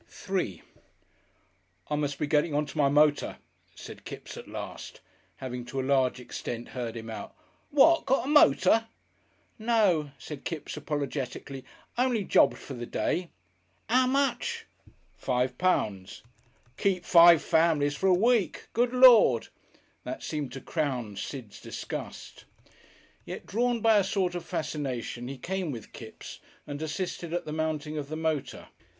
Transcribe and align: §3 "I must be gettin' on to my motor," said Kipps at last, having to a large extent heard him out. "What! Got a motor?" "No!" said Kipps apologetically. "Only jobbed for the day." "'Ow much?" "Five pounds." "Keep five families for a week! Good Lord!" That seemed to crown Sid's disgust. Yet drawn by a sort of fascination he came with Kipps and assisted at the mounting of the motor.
§3 0.09 0.63
"I 1.87 1.95
must 1.95 2.17
be 2.17 2.25
gettin' 2.25 2.55
on 2.55 2.65
to 2.65 2.77
my 2.79 2.89
motor," 2.89 3.37
said 3.75 4.03
Kipps 4.03 4.35
at 4.35 4.47
last, 4.47 4.99
having 5.35 5.63
to 5.65 5.79
a 5.79 5.83
large 5.85 6.19
extent 6.19 6.69
heard 6.69 6.97
him 6.97 7.07
out. 7.07 7.35
"What! 7.69 8.07
Got 8.07 8.25
a 8.25 8.27
motor?" 8.27 8.87
"No!" 9.59 10.09
said 10.17 10.43
Kipps 10.43 10.75
apologetically. 10.75 11.63
"Only 11.99 12.23
jobbed 12.23 12.57
for 12.57 12.73
the 12.73 12.87
day." 12.87 13.29
"'Ow 13.91 14.07
much?" 14.07 14.65
"Five 15.13 15.59
pounds." 15.59 16.23
"Keep 16.77 17.05
five 17.05 17.43
families 17.43 17.95
for 17.95 18.07
a 18.07 18.11
week! 18.15 18.69
Good 18.73 18.93
Lord!" 18.93 19.49
That 20.03 20.23
seemed 20.23 20.51
to 20.53 20.61
crown 20.61 21.15
Sid's 21.15 21.61
disgust. 21.61 22.45
Yet 23.23 23.45
drawn 23.45 23.81
by 23.81 23.97
a 23.99 24.03
sort 24.03 24.33
of 24.33 24.43
fascination 24.43 25.27
he 25.27 25.37
came 25.37 25.69
with 25.71 25.93
Kipps 25.93 26.39
and 26.65 26.81
assisted 26.81 27.33
at 27.35 27.45
the 27.45 27.53
mounting 27.53 27.99
of 27.99 28.09
the 28.09 28.17
motor. 28.17 28.69